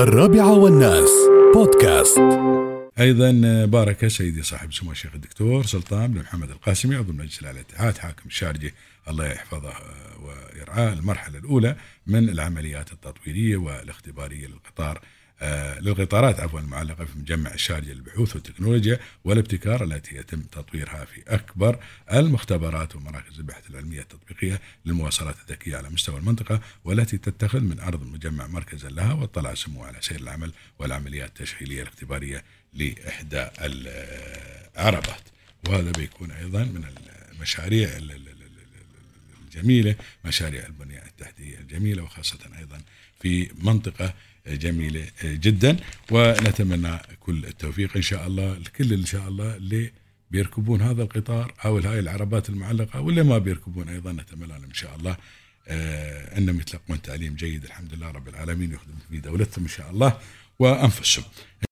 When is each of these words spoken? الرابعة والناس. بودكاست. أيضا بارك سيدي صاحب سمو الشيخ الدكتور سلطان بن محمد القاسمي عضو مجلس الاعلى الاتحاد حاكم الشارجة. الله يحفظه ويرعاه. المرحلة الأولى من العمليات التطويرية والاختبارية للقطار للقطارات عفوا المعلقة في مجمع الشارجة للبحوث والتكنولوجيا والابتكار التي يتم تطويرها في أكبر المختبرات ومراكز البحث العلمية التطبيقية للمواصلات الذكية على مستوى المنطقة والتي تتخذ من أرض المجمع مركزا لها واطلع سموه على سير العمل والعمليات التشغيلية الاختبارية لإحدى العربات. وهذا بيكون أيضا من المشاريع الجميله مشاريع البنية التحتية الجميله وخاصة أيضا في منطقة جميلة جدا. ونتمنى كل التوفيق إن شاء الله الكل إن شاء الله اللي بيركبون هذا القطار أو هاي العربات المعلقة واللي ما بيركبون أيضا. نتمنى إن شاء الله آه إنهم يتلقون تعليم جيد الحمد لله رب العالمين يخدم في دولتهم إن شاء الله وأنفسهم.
الرابعة 0.00 0.58
والناس. 0.58 1.10
بودكاست. 1.54 2.18
أيضا 3.00 3.30
بارك 3.64 4.08
سيدي 4.08 4.42
صاحب 4.42 4.72
سمو 4.72 4.92
الشيخ 4.92 5.14
الدكتور 5.14 5.66
سلطان 5.66 6.12
بن 6.12 6.20
محمد 6.20 6.50
القاسمي 6.50 6.96
عضو 6.96 7.12
مجلس 7.12 7.40
الاعلى 7.40 7.60
الاتحاد 7.60 7.98
حاكم 7.98 8.22
الشارجة. 8.26 8.72
الله 9.08 9.26
يحفظه 9.26 9.72
ويرعاه. 10.22 10.92
المرحلة 10.92 11.38
الأولى 11.38 11.76
من 12.06 12.28
العمليات 12.28 12.92
التطويرية 12.92 13.56
والاختبارية 13.56 14.46
للقطار 14.46 15.00
للقطارات 15.80 16.40
عفوا 16.40 16.60
المعلقة 16.60 17.04
في 17.04 17.18
مجمع 17.18 17.54
الشارجة 17.54 17.92
للبحوث 17.92 18.34
والتكنولوجيا 18.34 18.98
والابتكار 19.24 19.84
التي 19.84 20.16
يتم 20.16 20.40
تطويرها 20.40 21.04
في 21.04 21.22
أكبر 21.28 21.78
المختبرات 22.12 22.96
ومراكز 22.96 23.38
البحث 23.38 23.70
العلمية 23.70 24.00
التطبيقية 24.00 24.60
للمواصلات 24.84 25.36
الذكية 25.48 25.76
على 25.76 25.90
مستوى 25.90 26.18
المنطقة 26.18 26.60
والتي 26.84 27.18
تتخذ 27.18 27.60
من 27.60 27.80
أرض 27.80 28.02
المجمع 28.02 28.46
مركزا 28.46 28.88
لها 28.88 29.12
واطلع 29.12 29.54
سموه 29.54 29.86
على 29.86 29.96
سير 30.00 30.20
العمل 30.20 30.52
والعمليات 30.78 31.28
التشغيلية 31.28 31.82
الاختبارية 31.82 32.44
لإحدى 32.72 33.46
العربات. 34.76 35.22
وهذا 35.68 35.90
بيكون 35.90 36.30
أيضا 36.30 36.64
من 36.64 36.84
المشاريع 37.32 37.88
الجميله 39.54 39.94
مشاريع 40.24 40.66
البنية 40.66 41.02
التحتية 41.06 41.58
الجميله 41.58 42.02
وخاصة 42.02 42.38
أيضا 42.58 42.80
في 43.20 43.50
منطقة 43.62 44.14
جميلة 44.46 45.06
جدا. 45.24 45.76
ونتمنى 46.10 46.98
كل 47.20 47.44
التوفيق 47.44 47.96
إن 47.96 48.02
شاء 48.02 48.26
الله 48.26 48.52
الكل 48.52 48.92
إن 48.92 49.06
شاء 49.06 49.28
الله 49.28 49.56
اللي 49.56 49.92
بيركبون 50.30 50.82
هذا 50.82 51.02
القطار 51.02 51.54
أو 51.64 51.78
هاي 51.78 51.98
العربات 51.98 52.48
المعلقة 52.48 53.00
واللي 53.00 53.22
ما 53.22 53.38
بيركبون 53.38 53.88
أيضا. 53.88 54.12
نتمنى 54.12 54.56
إن 54.56 54.74
شاء 54.74 54.96
الله 54.96 55.16
آه 55.68 56.38
إنهم 56.38 56.60
يتلقون 56.60 57.02
تعليم 57.02 57.34
جيد 57.34 57.64
الحمد 57.64 57.94
لله 57.94 58.10
رب 58.10 58.28
العالمين 58.28 58.72
يخدم 58.72 58.94
في 59.10 59.20
دولتهم 59.20 59.64
إن 59.64 59.70
شاء 59.70 59.90
الله 59.90 60.18
وأنفسهم. 60.58 61.24